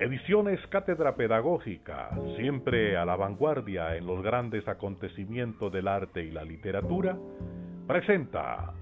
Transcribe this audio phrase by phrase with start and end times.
[0.00, 6.42] Ediciones Cátedra Pedagógica, siempre a la vanguardia en los grandes acontecimientos del arte y la
[6.42, 7.18] literatura,
[7.86, 8.72] presenta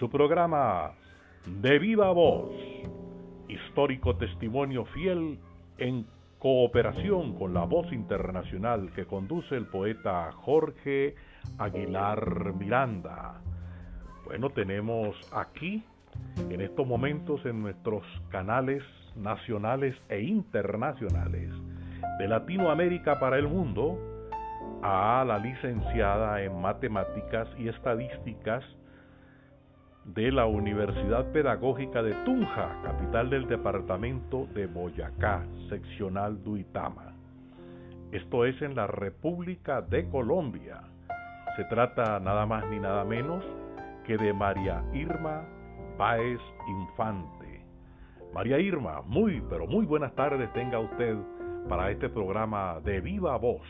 [0.00, 0.94] su programa
[1.46, 2.50] De Viva Voz,
[3.46, 5.38] histórico testimonio fiel
[5.78, 6.06] en
[6.40, 11.14] cooperación con la voz internacional que conduce el poeta Jorge
[11.56, 13.40] Aguilar Miranda.
[14.24, 15.84] Bueno, tenemos aquí,
[16.50, 18.82] en estos momentos, en nuestros canales
[19.16, 21.50] nacionales e internacionales
[22.18, 23.98] de Latinoamérica para el mundo
[24.82, 28.62] a la licenciada en matemáticas y estadísticas
[30.04, 37.14] de la Universidad Pedagógica de Tunja, capital del departamento de Boyacá, seccional Duitama.
[38.12, 40.82] Esto es en la República de Colombia.
[41.56, 43.42] Se trata nada más ni nada menos
[44.06, 45.42] que de María Irma
[45.96, 47.43] Páez Infante
[48.34, 51.16] María Irma, muy, pero muy buenas tardes tenga usted
[51.68, 53.62] para este programa de Viva Voz.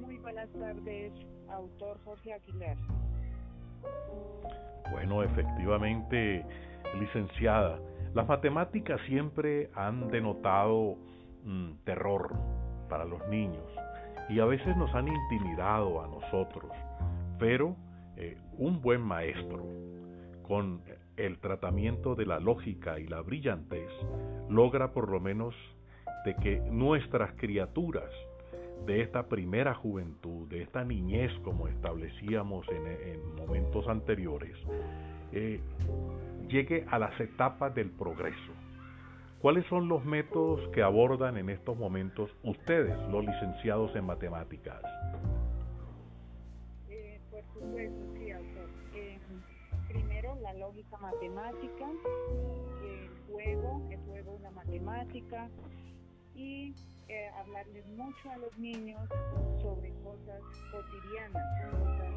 [0.00, 1.12] Muy buenas tardes,
[1.50, 2.78] autor Jorge Aguilar.
[4.90, 6.42] Bueno, efectivamente,
[6.98, 7.78] licenciada,
[8.14, 10.96] las matemáticas siempre han denotado
[11.44, 12.34] mm, terror
[12.88, 13.66] para los niños
[14.30, 16.72] y a veces nos han intimidado a nosotros,
[17.38, 17.76] pero
[18.16, 19.66] eh, un buen maestro
[20.44, 20.80] con
[21.18, 23.90] el tratamiento de la lógica y la brillantez
[24.48, 25.54] logra por lo menos
[26.24, 28.10] de que nuestras criaturas
[28.86, 34.56] de esta primera juventud, de esta niñez como establecíamos en, momentos anteriores,
[35.32, 35.60] eh,
[36.48, 38.52] llegue a las etapas del progreso.
[39.40, 44.82] ¿Cuáles son los métodos que abordan en estos momentos ustedes, los licenciados en matemáticas?
[46.88, 48.07] Eh, por supuesto,
[50.68, 51.90] lógica matemática,
[52.82, 55.48] el juego, el juego la matemática
[56.34, 56.74] y
[57.08, 59.00] eh, hablarles mucho a los niños
[59.62, 61.42] sobre cosas cotidianas,
[61.72, 62.14] cosas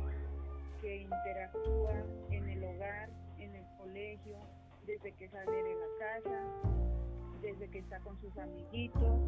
[0.81, 4.37] que interactúan en el hogar, en el colegio,
[4.85, 6.43] desde que sale de la casa,
[7.41, 9.21] desde que está con sus amiguitos,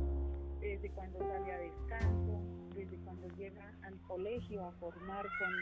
[0.59, 2.41] desde cuando sale a descanso,
[2.75, 5.53] desde cuando llega al colegio a formar con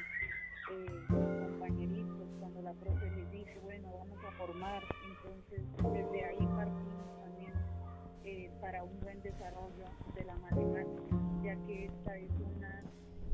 [0.71, 2.73] eh, compañeritos, cuando la
[4.51, 7.53] entonces desde ahí partimos también
[8.25, 12.83] eh, para un buen desarrollo de la matemática, ya que esta es una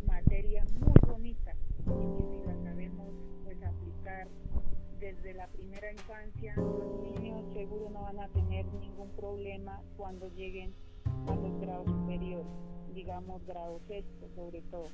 [0.06, 3.10] materia muy bonita y que si la sabemos
[3.44, 4.28] pues aplicar
[5.00, 10.76] desde la primera infancia, los niños seguro no van a tener ningún problema cuando lleguen
[11.28, 12.46] a los grados superiores,
[12.94, 14.90] digamos grado sexto sobre todo.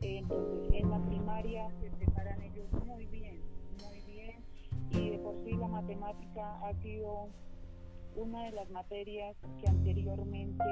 [0.00, 3.41] Entonces, en la primaria se preparan ellos muy bien,
[4.94, 7.28] y de por sí la matemática ha sido
[8.16, 10.64] una de las materias que anteriormente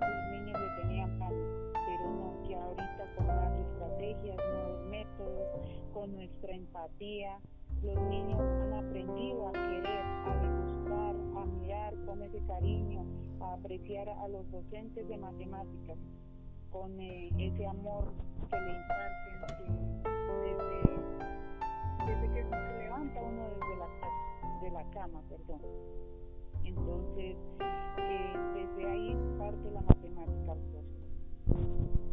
[0.00, 5.48] los niños le tenían pánico, pero no, que ahorita con las estrategias, nuevos métodos,
[5.92, 7.38] con nuestra empatía,
[7.82, 13.04] los niños han aprendido a querer, a degustar, a mirar con ese cariño,
[13.40, 15.98] a apreciar a los docentes de matemáticas
[16.70, 18.12] con eh, ese amor
[18.50, 20.02] que le imparten
[20.42, 20.88] desde,
[22.08, 25.60] desde, que se levanta uno desde la, de la cama, perdón.
[26.64, 30.54] Entonces, eh, desde ahí parte la matemática.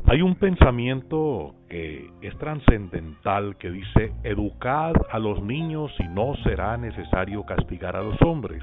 [0.08, 6.78] Hay un pensamiento que es trascendental que dice, educad a los niños y no será
[6.78, 8.62] necesario castigar a los hombres.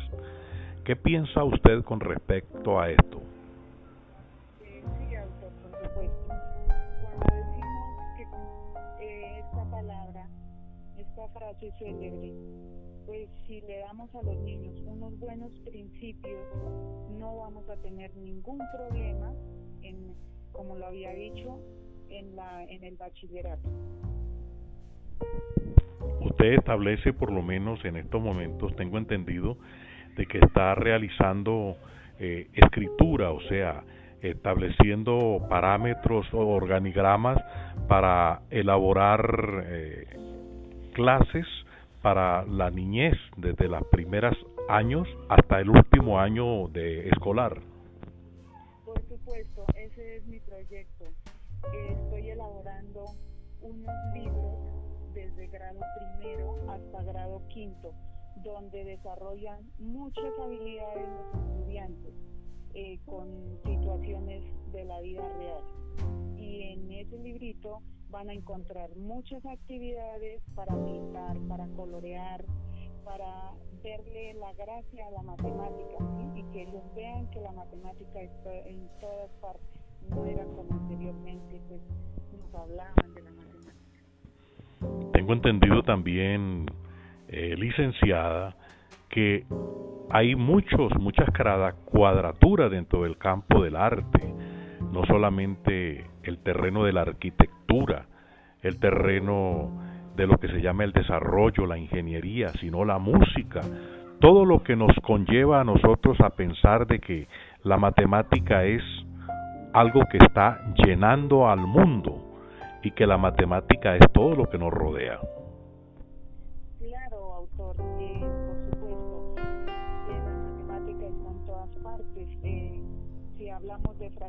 [0.84, 3.20] ¿Qué piensa usted con respecto a esto?
[11.78, 12.32] Célebre,
[13.06, 16.40] pues si le damos a los niños unos buenos principios,
[17.18, 19.32] no vamos a tener ningún problema,
[19.82, 20.14] en,
[20.52, 21.58] como lo había dicho,
[22.08, 23.68] en, la, en el bachillerato.
[26.20, 29.56] Usted establece, por lo menos en estos momentos, tengo entendido,
[30.16, 31.76] de que está realizando
[32.18, 33.84] eh, escritura, o sea,
[34.20, 37.42] estableciendo parámetros o organigramas
[37.88, 40.06] para elaborar eh,
[40.92, 41.46] clases
[42.02, 44.36] para la niñez desde los primeros
[44.68, 47.60] años hasta el último año de escolar.
[48.84, 51.04] Por supuesto, ese es mi proyecto.
[51.88, 53.04] Estoy elaborando
[53.60, 54.58] unos libros
[55.14, 57.92] desde grado primero hasta grado quinto,
[58.42, 62.14] donde desarrollan muchas habilidades los estudiantes
[62.74, 63.28] eh, con
[63.64, 64.42] situaciones
[64.72, 65.62] de la vida real.
[66.36, 67.80] Y en ese librito
[68.12, 72.44] van a encontrar muchas actividades para pintar, para colorear,
[73.04, 75.96] para verle la gracia a la matemática
[76.36, 79.80] y que ellos vean que la matemática está en todas partes,
[80.10, 81.80] no era como anteriormente, pues
[82.38, 85.12] nos hablaban de la matemática.
[85.12, 86.66] Tengo entendido también,
[87.28, 88.54] eh, licenciada,
[89.08, 89.46] que
[90.10, 91.28] hay muchos, muchas
[91.86, 94.34] cuadraturas dentro del campo del arte,
[94.92, 98.06] no solamente el terreno de la arquitectura,
[98.62, 99.70] el terreno
[100.16, 103.60] de lo que se llama el desarrollo, la ingeniería, sino la música,
[104.20, 107.26] todo lo que nos conlleva a nosotros a pensar de que
[107.64, 108.82] la matemática es
[109.72, 112.22] algo que está llenando al mundo
[112.82, 115.18] y que la matemática es todo lo que nos rodea.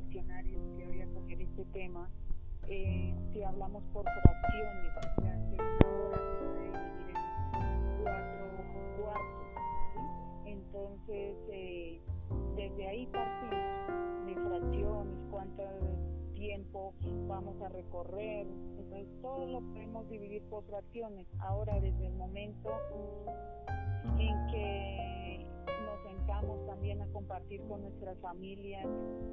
[0.09, 2.09] Que voy a coger este tema,
[2.67, 5.03] eh, si hablamos por fracciones, o
[9.01, 9.43] cuatro.
[10.45, 12.01] Entonces, eh,
[12.55, 15.63] desde ahí partimos de fracciones, cuánto
[16.33, 16.93] tiempo
[17.27, 18.47] vamos a recorrer.
[18.47, 21.27] Entonces, todo lo podemos dividir por fracciones.
[21.39, 22.69] Ahora, desde el momento
[24.19, 28.85] en que nos sentamos también a compartir con nuestras familias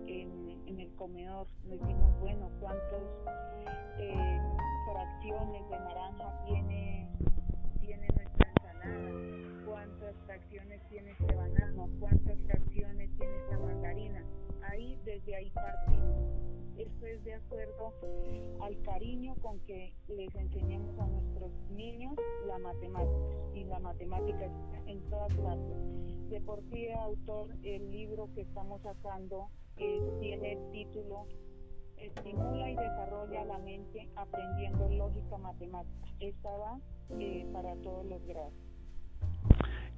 [0.06, 1.46] en, el comedor.
[1.64, 3.02] Decimos, bueno, ¿cuántas
[3.98, 4.40] eh,
[4.90, 7.08] fracciones de naranja tiene,
[7.80, 9.66] tiene nuestra ensalada?
[9.66, 11.88] ¿Cuántas fracciones tiene este banano?
[11.98, 14.24] ¿Cuántas fracciones tiene esta mandarina?
[14.62, 16.40] Ahí, desde ahí partimos
[16.80, 17.92] esto es de acuerdo
[18.60, 21.89] al cariño con que les enseñamos a nuestros niños
[22.60, 26.30] matemática y la matemática está en todas partes.
[26.30, 31.26] De por sí, autor, el libro que estamos sacando eh, tiene el título
[31.96, 36.08] Estimula y desarrolla la mente aprendiendo lógica matemática.
[36.20, 36.78] Esta va
[37.18, 38.54] eh, para todos los grados.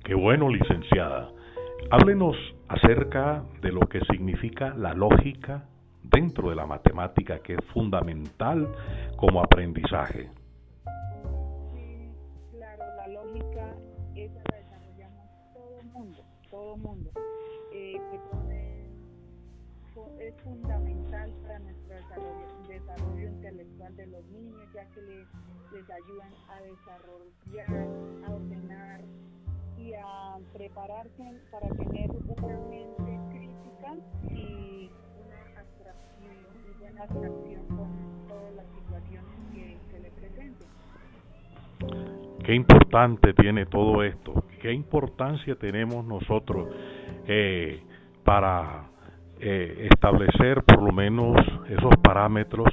[0.05, 1.31] Qué bueno, licenciada.
[1.91, 2.37] Háblenos
[2.69, 5.69] acerca de lo que significa la lógica
[6.03, 8.69] dentro de la matemática que es fundamental
[9.17, 10.31] como aprendizaje.
[20.45, 21.95] Fundamental para nuestro
[22.69, 25.29] desarrollo, intelectual de los niños, ya que les,
[25.91, 27.89] ayudan a desarrollar,
[28.27, 29.01] a ordenar
[29.79, 33.97] y a prepararse para tener una mente crítica
[34.31, 34.91] y
[36.93, 40.69] buena atracción con todas las situaciones que se le presenten.
[42.45, 46.69] Qué importante tiene todo esto, qué importancia tenemos nosotros
[47.27, 47.83] eh,
[48.25, 48.92] para
[49.45, 51.37] eh, establecer por lo menos
[51.69, 52.69] esos parámetros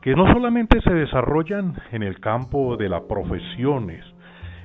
[0.00, 4.04] que no solamente se desarrollan en el campo de las profesiones,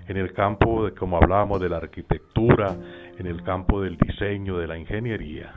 [0.07, 2.75] en el campo de, como hablábamos, de la arquitectura,
[3.17, 5.51] en el campo del diseño, de la ingeniería,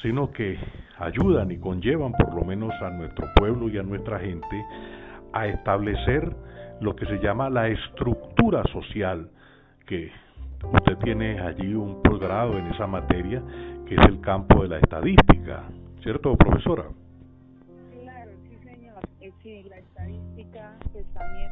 [0.00, 0.56] sino que
[0.98, 4.64] ayudan y conllevan por lo menos a nuestro pueblo y a nuestra gente
[5.34, 6.34] a establecer
[6.80, 9.28] lo que se llama la estructura social,
[9.86, 10.10] que
[10.62, 13.42] usted tiene allí un posgrado en esa materia,
[13.88, 15.64] que es el campo de la estadística,
[16.02, 16.84] ¿cierto, profesora?
[18.02, 19.00] Claro, sí, señor.
[19.22, 21.50] Eh, sí, la estadística, pues también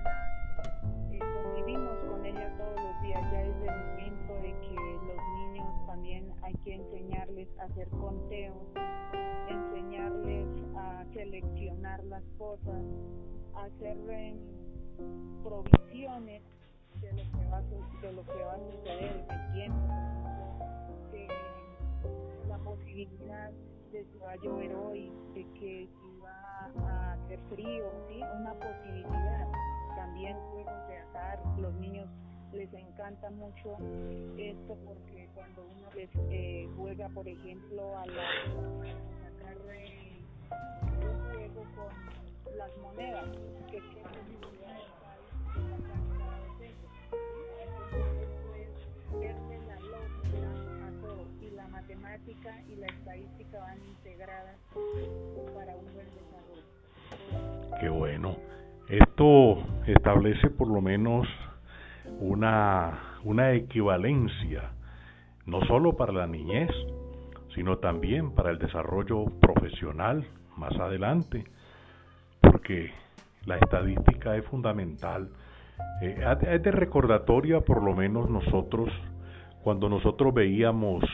[1.13, 4.75] eh, convivimos con ella todos los días, ya desde el momento de que
[5.07, 8.57] los niños también hay que enseñarles a hacer conteos,
[9.49, 12.83] enseñarles a seleccionar las cosas,
[13.55, 14.37] a hacer em,
[15.43, 16.43] provisiones
[17.01, 19.87] de lo que va a, suceder en el tiempo,
[21.13, 21.66] la
[22.67, 23.51] posibilidad
[23.93, 28.21] de que va a llover hoy, de que si va a hacer frío, ¿sí?
[28.41, 29.49] una posibilidad.
[29.97, 32.09] También juegos de azar, los niños
[32.53, 33.77] les encanta mucho
[34.37, 38.23] esto porque cuando uno les eh, juega, por ejemplo, a, la,
[39.23, 40.25] sacar eh,
[41.03, 43.29] un juego con las monedas,
[43.71, 46.16] que qué posibilidades hay
[52.25, 54.57] y la estadística van integradas
[55.55, 57.79] para un buen desarrollo.
[57.79, 58.37] Qué bueno.
[58.89, 61.27] Esto establece por lo menos
[62.21, 64.71] una, una equivalencia,
[65.45, 66.71] no solo para la niñez,
[67.55, 71.45] sino también para el desarrollo profesional más adelante,
[72.41, 72.93] porque
[73.45, 75.29] la estadística es fundamental.
[76.01, 78.89] Eh, es de recordatoria, por lo menos nosotros,
[79.63, 81.05] cuando nosotros veíamos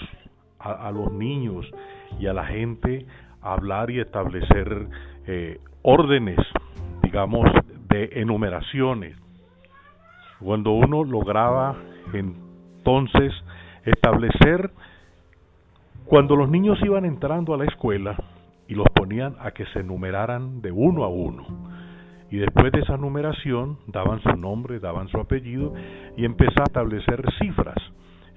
[0.63, 1.67] a, los niños
[2.21, 3.07] y a la gente
[3.41, 4.87] hablar y establecer
[5.27, 6.39] eh, órdenes,
[7.03, 7.49] digamos,
[7.89, 9.17] de enumeraciones,
[10.41, 11.77] cuando uno lograba
[12.13, 12.53] en
[12.83, 13.33] entonces
[13.85, 14.73] establecer
[16.05, 18.17] cuando los niños iban entrando a la escuela
[18.67, 21.47] y los ponían a que se numeraran de uno a uno.
[22.29, 25.75] Y después de esa numeración daban su nombre, daban su apellido
[26.17, 27.79] y empezaban a establecer cifras,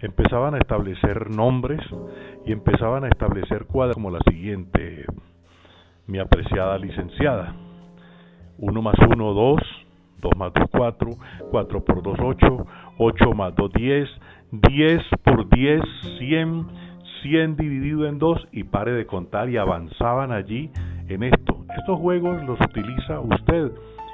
[0.02, 1.82] empezaban a establecer nombres
[2.46, 5.06] y empezaban a establecer cuadros como la siguiente,
[6.08, 7.56] mi apreciada licenciada.
[8.58, 9.62] 1 más 1, 2,
[10.22, 11.10] 2 más 2, 4,
[11.52, 14.10] 4 por 2, 8, 8 más 2, 10,
[14.52, 15.82] 10 por 10,
[16.20, 16.68] 100,
[17.22, 20.72] 100 dividido en 2 y pare de contar y avanzaban allí
[21.08, 21.66] en esto.
[21.78, 23.72] Estos juegos los utiliza usted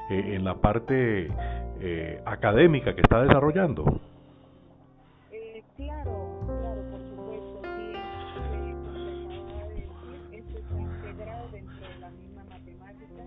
[0.10, 1.30] eh, en la parte
[1.80, 4.02] eh, académica que está desarrollando.
[5.82, 7.90] Claro, claro, por supuesto, sí,
[8.54, 8.78] eh,
[10.32, 13.24] esto está integrado dentro de la misma matemática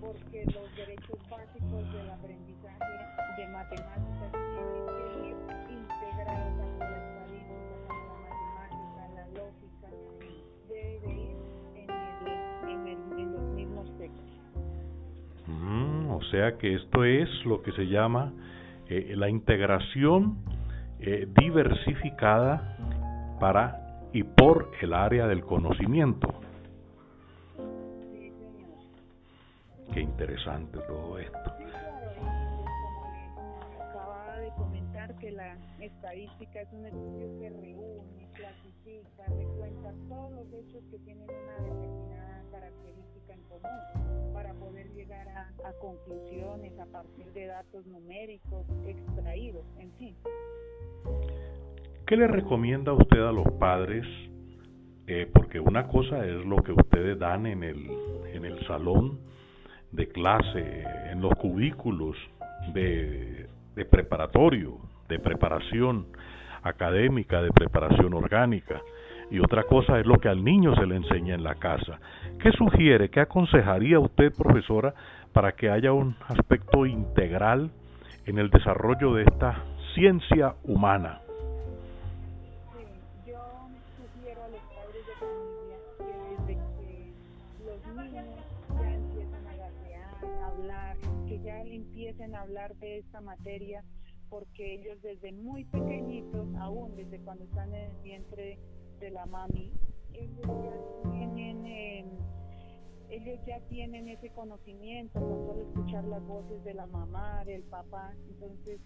[0.00, 2.84] porque los derechos básicos del aprendizaje
[3.36, 5.36] de matemáticas tienen que ir
[5.76, 9.88] integrados tanto la estadística como la matemática, la lógica,
[10.70, 11.36] debe de ir
[11.74, 12.30] en, el,
[12.70, 14.40] en, el, en los mismos textos.
[15.46, 18.32] Mm, o sea que esto es lo que se llama
[18.88, 20.49] eh, la integración
[21.02, 22.76] eh, diversificada
[23.40, 26.28] para y por el área del conocimiento.
[29.92, 31.38] Qué interesante todo esto.
[31.58, 32.10] Sí, claro,
[33.80, 40.52] acababa de comentar que la estadística es un estudio que reúne, clasifica, recuenta todos los
[40.52, 47.26] hechos que tienen una determinada característica en común para poder llegar a, conclusiones a partir
[47.32, 50.16] de datos numéricos extraídos, en fin.
[52.06, 54.04] ¿Qué le recomienda usted a los padres?
[55.06, 57.86] Eh, porque una cosa es lo que ustedes dan en el,
[58.32, 59.20] en el salón
[59.92, 62.16] de clase, en los cubículos
[62.72, 64.78] de, de preparatorio,
[65.08, 66.06] de preparación
[66.62, 68.80] académica, de preparación orgánica.
[69.30, 72.00] Y otra cosa es lo que al niño se le enseña en la casa.
[72.42, 74.92] ¿Qué sugiere, qué aconsejaría usted, profesora,
[75.32, 77.70] para que haya un aspecto integral
[78.26, 81.20] en el desarrollo de esta ciencia humana?
[82.72, 83.38] Sí, yo
[83.96, 86.04] sugiero a los padres de familia que
[86.46, 87.14] desde que
[87.64, 88.26] los niños
[88.80, 89.46] ya empiezan
[90.42, 90.96] a hablar,
[91.28, 93.84] que ya empiecen a hablar de esta materia,
[94.28, 98.58] porque ellos desde muy pequeñitos, aún desde cuando están en el vientre
[99.00, 99.72] de la mami,
[100.12, 102.04] ellos ya tienen, eh,
[103.08, 108.14] ellos ya tienen ese conocimiento con solo escuchar las voces de la mamá, del papá,
[108.28, 108.80] entonces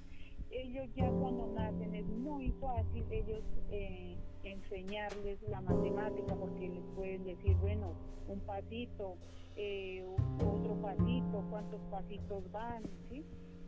[0.50, 7.24] ellos ya cuando nacen es muy fácil ellos eh, enseñarles la matemática porque les pueden
[7.24, 7.92] decir, bueno,
[8.28, 9.16] un pasito,
[9.56, 10.04] eh,
[10.38, 13.24] otro pasito, cuántos pasitos van, ¿sí?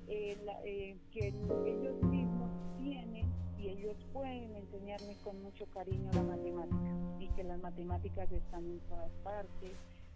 [0.08, 3.26] Eh, eh, que ellos mismos tienen
[3.66, 6.76] y ellos pueden enseñarme con mucho cariño la matemática
[7.18, 9.72] y que las matemáticas están en todas partes,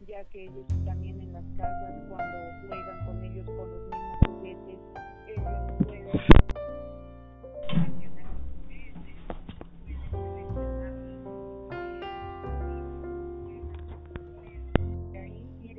[0.07, 4.79] ya que ellos también en las casas cuando juegan con ellos con los mismos juguetes,
[5.27, 5.45] ellos
[5.85, 6.11] pueden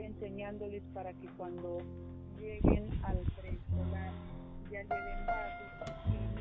[0.03, 1.77] enseñándoles para que cuando
[2.37, 4.11] lleguen al preescolar
[4.69, 6.40] ya lleven bases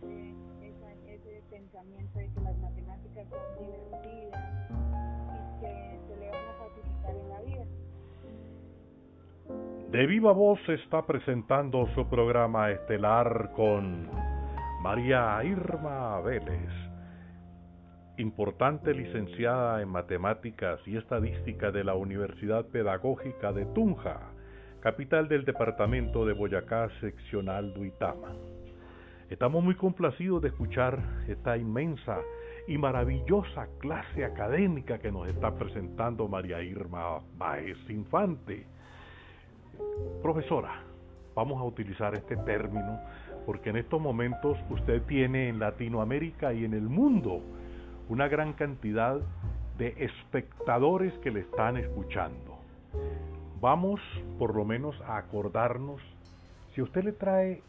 [0.00, 3.70] ese, pensamiento de que las matemáticas y
[5.60, 7.64] que se le a facilitar en la vida.
[9.90, 14.08] De viva voz está presentando su programa estelar con
[14.82, 16.70] María Irma Vélez,
[18.16, 24.32] importante licenciada en matemáticas y estadística de la Universidad Pedagógica de Tunja,
[24.80, 28.34] capital del departamento de Boyacá, seccional Duitama.
[29.32, 32.18] Estamos muy complacidos de escuchar esta inmensa
[32.68, 38.66] y maravillosa clase académica que nos está presentando María Irma Baez Infante.
[40.20, 40.82] Profesora,
[41.34, 43.00] vamos a utilizar este término
[43.46, 47.40] porque en estos momentos usted tiene en Latinoamérica y en el mundo
[48.10, 49.18] una gran cantidad
[49.78, 52.58] de espectadores que le están escuchando.
[53.62, 53.98] Vamos
[54.38, 56.02] por lo menos a acordarnos,
[56.74, 57.62] si usted le trae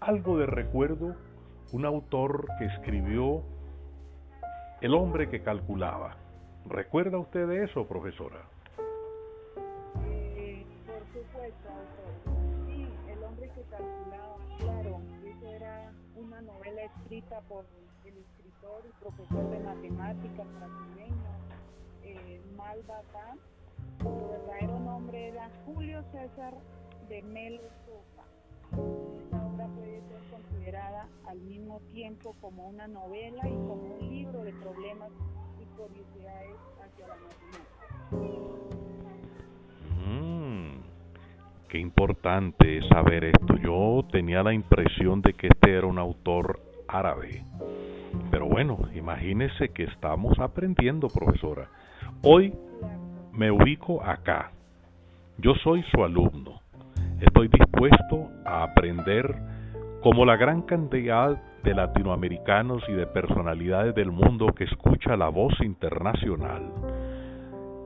[0.00, 1.16] algo de recuerdo,
[1.72, 3.42] un autor que escribió
[4.80, 6.16] El hombre que calculaba.
[6.66, 8.42] ¿Recuerda usted de eso, profesora?
[10.06, 11.68] Eh, por supuesto.
[12.66, 17.64] Sí, el hombre que calculaba, claro, eso era una novela escrita por
[18.04, 21.38] el escritor y profesor de matemáticas brasileño
[22.04, 23.02] eh, Malva
[23.98, 26.54] Su verdadero nombre era Julio César
[27.08, 29.37] de Melo Sosa.
[31.38, 35.10] Al mismo tiempo como una novela y como un libro de problemas
[35.60, 37.68] y curiosidades hacia la matemática.
[41.68, 43.56] Qué importante saber esto.
[43.58, 47.44] Yo tenía la impresión de que este era un autor árabe.
[48.30, 51.68] Pero bueno, imagínese que estamos aprendiendo, profesora.
[52.22, 52.54] Hoy
[53.32, 54.50] me ubico acá.
[55.36, 56.62] Yo soy su alumno.
[57.20, 59.57] Estoy dispuesto a aprender
[60.02, 65.54] como la gran cantidad de latinoamericanos y de personalidades del mundo que escucha la voz
[65.60, 66.62] internacional.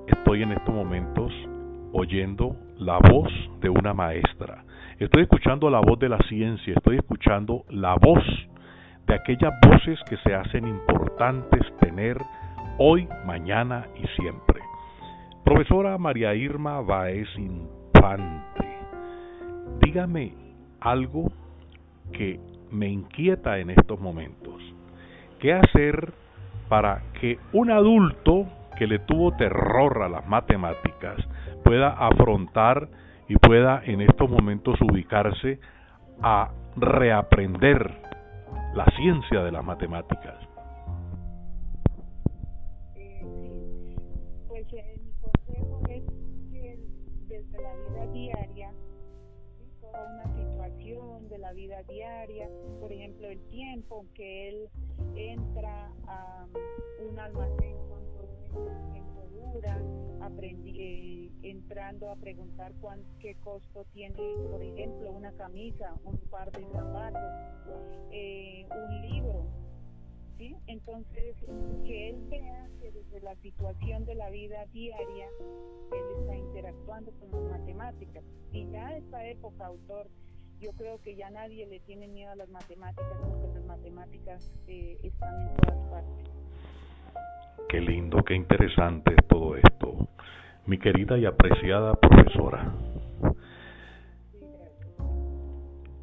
[0.06, 1.32] Estoy en estos momentos
[1.92, 4.64] oyendo la voz de una maestra.
[4.98, 8.22] Estoy escuchando la voz de la ciencia, estoy escuchando la voz
[9.06, 12.18] de aquellas voces que se hacen importantes tener
[12.78, 14.60] hoy, mañana y siempre.
[15.44, 18.68] Profesora María Irma Baez Infante,
[19.80, 20.34] dígame
[20.80, 21.32] algo
[22.12, 22.40] que
[22.70, 24.62] me inquieta en estos momentos.
[25.38, 26.12] ¿Qué hacer
[26.68, 28.46] para que un adulto
[28.78, 31.16] que le tuvo terror a las matemáticas
[31.64, 32.88] pueda afrontar
[33.28, 35.60] y pueda en estos momentos ubicarse
[36.22, 37.90] a reaprender
[38.74, 40.34] la ciencia de las matemáticas.
[51.84, 52.48] Diaria,
[52.80, 54.68] por ejemplo el tiempo que él
[55.14, 56.46] entra a
[57.08, 58.02] un almacén con
[60.20, 64.16] aprendí, eh, entrando a preguntar cuán, qué costo tiene,
[64.50, 67.22] por ejemplo, una camisa, un par de zapatos,
[68.10, 69.46] eh, un libro.
[70.38, 70.56] ¿sí?
[70.66, 71.36] Entonces,
[71.84, 75.28] que él vea que desde la situación de la vida diaria,
[75.92, 78.24] él está interactuando con las matemáticas.
[78.52, 80.08] Y ya esta época, autor,
[80.62, 84.96] yo creo que ya nadie le tiene miedo a las matemáticas porque las matemáticas eh,
[85.02, 86.30] están en todas partes.
[87.68, 90.08] Qué lindo, qué interesante es todo esto
[90.66, 92.72] mi querida y apreciada profesora.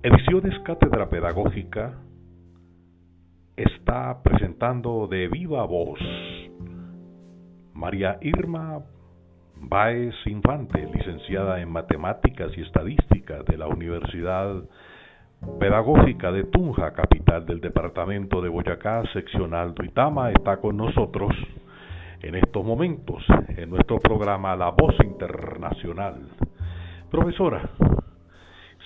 [0.03, 1.93] Ediciones Cátedra Pedagógica
[3.55, 5.99] está presentando de viva voz
[7.73, 8.83] María Irma
[9.61, 14.63] Baez Infante, licenciada en Matemáticas y Estadística de la Universidad
[15.59, 21.33] Pedagógica de Tunja, capital del departamento de Boyacá, seccional Duitama, está con nosotros
[22.21, 26.29] en estos momentos en nuestro programa La Voz Internacional.
[27.11, 27.69] Profesora,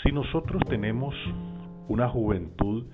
[0.03, 1.15] si nosotros tenemos
[1.87, 2.85] una juventud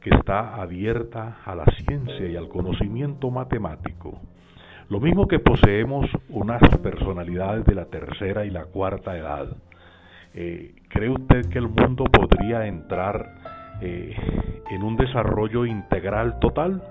[0.00, 4.20] que está abierta a la ciencia y al conocimiento matemático,
[4.88, 9.48] lo mismo que poseemos unas personalidades de la tercera y la cuarta edad,
[10.34, 13.34] eh, ¿cree usted que el mundo podría entrar
[13.80, 14.14] eh,
[14.70, 16.82] en un desarrollo integral total?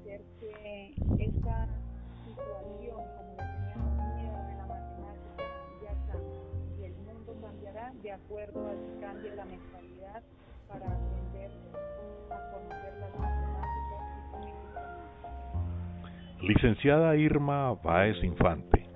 [0.00, 1.68] Hacer que esta
[2.24, 5.44] situación, como le teníamos miedo de la matemática,
[5.82, 6.40] ya cambie.
[6.78, 10.22] Y el mundo cambiará de acuerdo a que cambie la mentalidad
[10.68, 11.50] para aprender
[12.30, 13.60] a conocer las matemáticas
[16.42, 18.86] Licenciada Irma Baez Infante,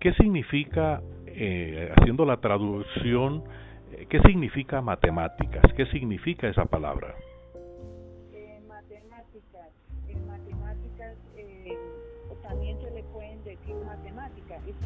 [0.00, 3.44] ¿qué significa, eh, haciendo la traducción,
[3.92, 5.70] eh, qué significa matemáticas?
[5.76, 7.14] ¿Qué significa esa palabra?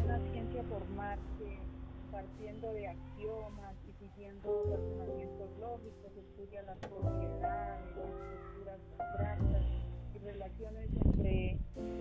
[0.05, 1.59] Una ciencia formarse
[2.11, 9.62] partiendo de axiomas y siguiendo razonamientos lógicos, estudia las propiedades, estructuras abstractas
[10.15, 11.59] y relaciones entre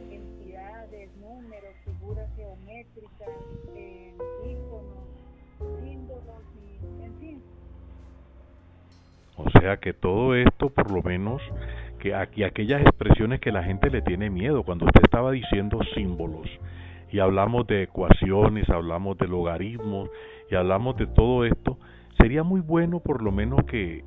[0.09, 3.29] entidades, números, figuras geométricas,
[3.75, 4.13] eh,
[4.45, 5.07] íconos,
[5.79, 7.43] símbolos y en fin.
[9.37, 11.41] O sea que todo esto por lo menos
[11.99, 16.49] que aquellas expresiones que la gente le tiene miedo cuando usted estaba diciendo símbolos
[17.11, 20.09] y hablamos de ecuaciones, hablamos de logaritmos
[20.49, 21.77] y hablamos de todo esto,
[22.17, 24.03] sería muy bueno por lo menos que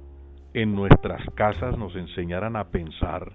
[0.54, 3.32] en nuestras casas nos enseñaran a pensar,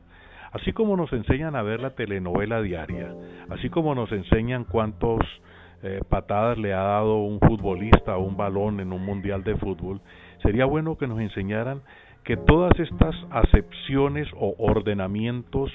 [0.52, 3.14] así como nos enseñan a ver la telenovela diaria,
[3.50, 5.20] así como nos enseñan cuántos
[5.84, 10.02] eh, patadas le ha dado un futbolista o un balón en un mundial de fútbol,
[10.42, 11.82] sería bueno que nos enseñaran
[12.24, 15.72] que todas estas acepciones o ordenamientos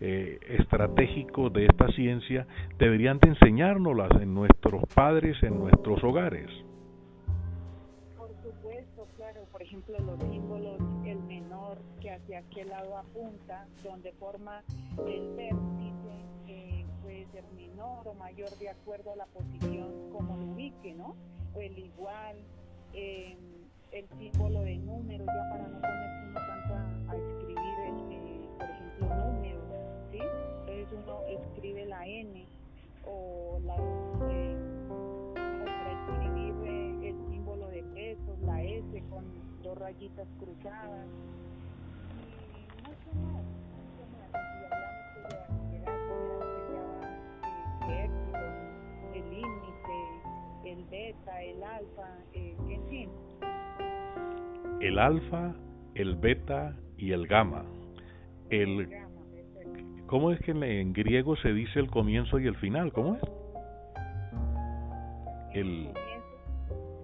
[0.00, 2.46] eh, estratégicos de esta ciencia
[2.78, 6.48] deberían de enseñárnoslas en nuestros padres, en nuestros hogares.
[8.16, 14.12] Por supuesto, claro, por ejemplo los símbolos, el menor que hacia qué lado apunta, donde
[14.12, 14.62] forma
[15.06, 20.44] el vértice, eh, puede ser menor o mayor de acuerdo a la posición como lo
[20.52, 21.16] ubique, ¿no?
[21.54, 22.36] O el igual.
[22.94, 23.36] Eh,
[23.92, 26.74] el símbolo de número, ya para no ponerse uno tanto
[27.10, 27.37] a, escribir,
[30.92, 32.46] Uno escribe la N
[33.06, 33.76] o, la,
[34.30, 34.56] eh,
[35.34, 39.24] para escribir eh, el símbolo de pesos, la S con
[39.62, 41.06] dos rayitas cruzadas.
[42.10, 43.44] Y mucho más,
[43.76, 44.30] mucho más.
[45.70, 46.86] Y hablamos de la
[47.90, 48.10] eh,
[49.14, 49.98] el el índice,
[50.64, 53.10] el beta, el alfa, eh, en fin
[54.80, 55.54] el alfa,
[55.94, 57.64] el beta y el gamma.
[58.50, 58.88] El,
[60.08, 62.92] ¿Cómo es que en, griego se dice el comienzo y el final?
[62.92, 63.22] ¿Cómo es?
[65.52, 65.90] El,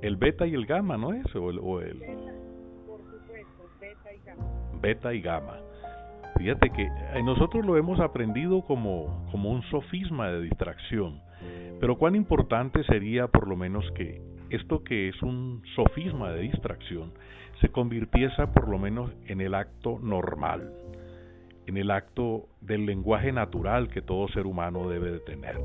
[0.01, 1.27] el beta y el gamma, ¿no es?
[1.37, 2.01] O el, o el
[3.79, 4.45] beta y gamma.
[4.81, 5.59] Beta y gamma.
[6.39, 11.21] Fíjate que eh, nosotros lo hemos aprendido como, como un sofisma de distracción,
[11.81, 17.13] pero cuán importante sería por lo menos que esto que es un sofisma de distracción
[17.61, 20.73] se convirtiese por lo menos en el acto normal,
[21.67, 25.61] en el acto del lenguaje natural que todo ser humano debe de tener.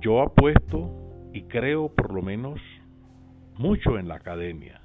[0.00, 0.90] Yo apuesto
[1.32, 2.60] y creo por lo menos
[3.58, 4.80] mucho en la academia.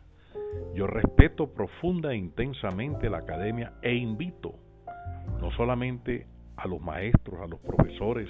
[0.74, 4.56] Yo respeto profunda e intensamente la academia e invito
[5.39, 8.30] no solamente a los maestros, a los profesores,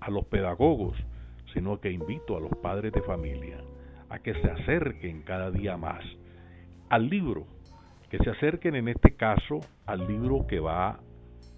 [0.00, 0.96] a los pedagogos,
[1.54, 3.58] sino que invito a los padres de familia
[4.08, 6.04] a que se acerquen cada día más
[6.88, 7.46] al libro,
[8.10, 11.00] que se acerquen en este caso al libro que va,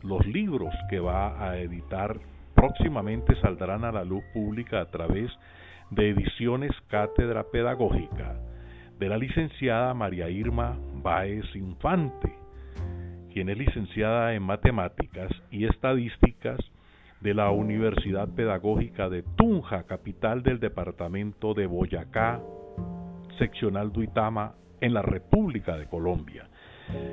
[0.03, 2.19] los libros que va a editar
[2.55, 5.31] próximamente saldrán a la luz pública a través
[5.91, 8.37] de ediciones Cátedra Pedagógica
[8.99, 12.33] de la licenciada María Irma Báez Infante,
[13.33, 16.59] quien es licenciada en Matemáticas y Estadísticas
[17.21, 22.41] de la Universidad Pedagógica de Tunja, capital del departamento de Boyacá,
[23.39, 26.49] seccional Duitama, en la República de Colombia.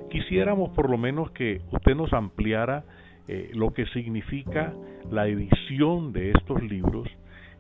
[0.10, 2.84] Quisiéramos por lo menos que usted nos ampliara
[3.28, 4.74] eh, lo que significa
[5.12, 7.08] la edición de estos libros,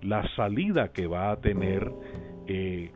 [0.02, 1.92] la salida que va a tener,
[2.48, 2.92] eh,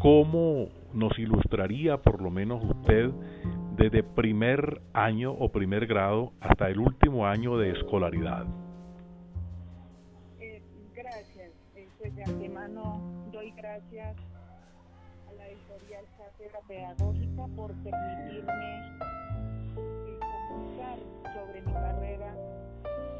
[0.00, 3.10] cómo nos ilustraría por lo menos usted
[3.76, 8.46] desde primer año o primer grado hasta el último año de escolaridad.
[10.40, 10.62] Eh,
[10.94, 11.52] gracias,
[11.98, 14.16] pues de antemano doy gracias
[16.68, 18.98] pedagógica por permitirme
[19.76, 20.98] eh, comunicar
[21.34, 22.34] sobre mi carrera,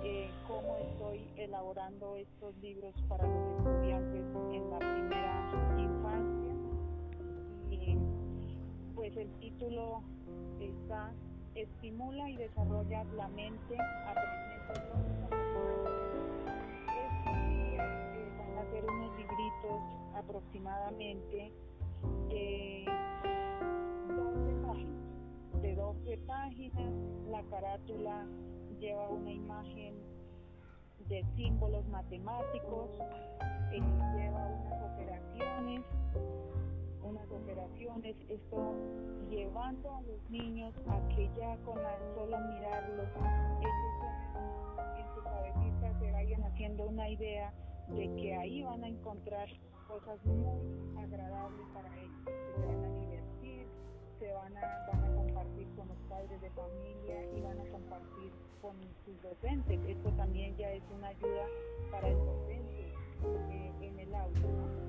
[0.03, 6.55] eh, cómo estoy elaborando estos libros para los estudiantes en la primera infancia.
[7.71, 7.99] Y
[8.95, 10.03] pues el título
[10.61, 11.13] está
[11.55, 13.79] Estimula y desarrolla la mente eh,
[18.39, 19.83] van a ser unos libritos
[20.15, 21.53] aproximadamente
[27.35, 28.25] la carátula
[28.79, 29.95] lleva una imagen
[31.09, 32.91] de símbolos matemáticos,
[33.73, 33.83] eh,
[34.15, 35.83] lleva unas operaciones,
[37.03, 38.75] unas operaciones, esto
[39.29, 43.09] llevando a los niños a que ya con la, solo mirarlos,
[43.61, 43.95] ellos
[44.97, 47.53] en su cabecita se vayan haciendo una idea
[47.89, 49.49] de que ahí van a encontrar
[49.89, 53.67] cosas muy agradables para ellos, se van a divertir,
[54.21, 55.04] se van van a
[55.45, 59.81] compartir con los padres de familia y van a compartir con sus docentes.
[59.87, 61.47] Esto también ya es una ayuda
[61.91, 62.95] para el docente
[63.51, 64.41] eh, en el aula.
[64.41, 64.85] ¿no?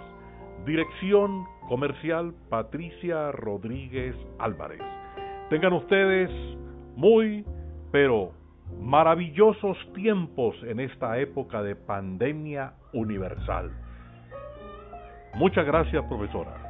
[0.66, 4.82] Dirección Comercial Patricia Rodríguez Álvarez.
[5.48, 6.30] Tengan ustedes
[6.96, 7.46] muy,
[7.90, 8.32] pero
[8.80, 13.70] maravillosos tiempos en esta época de pandemia universal.
[15.34, 16.67] Muchas gracias, profesora.